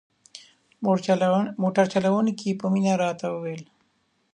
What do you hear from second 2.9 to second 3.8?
راته وویل.